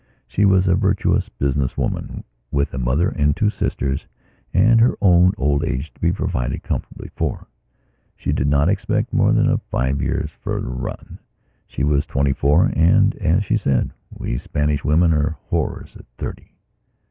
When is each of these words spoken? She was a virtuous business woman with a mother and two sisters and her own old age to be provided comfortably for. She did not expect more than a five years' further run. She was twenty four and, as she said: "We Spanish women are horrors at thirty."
She 0.27 0.45
was 0.45 0.67
a 0.67 0.73
virtuous 0.73 1.29
business 1.29 1.77
woman 1.77 2.23
with 2.49 2.73
a 2.73 2.79
mother 2.79 3.09
and 3.09 3.37
two 3.37 3.51
sisters 3.51 4.07
and 4.51 4.81
her 4.81 4.97
own 4.99 5.31
old 5.37 5.63
age 5.63 5.93
to 5.93 5.99
be 6.01 6.11
provided 6.11 6.63
comfortably 6.63 7.11
for. 7.15 7.45
She 8.15 8.31
did 8.33 8.47
not 8.47 8.67
expect 8.67 9.13
more 9.13 9.31
than 9.31 9.47
a 9.47 9.59
five 9.59 10.01
years' 10.01 10.31
further 10.31 10.71
run. 10.71 11.19
She 11.67 11.83
was 11.83 12.07
twenty 12.07 12.33
four 12.33 12.65
and, 12.75 13.15
as 13.17 13.45
she 13.45 13.57
said: 13.57 13.91
"We 14.11 14.39
Spanish 14.39 14.83
women 14.83 15.13
are 15.13 15.37
horrors 15.51 15.95
at 15.95 16.07
thirty." 16.17 16.55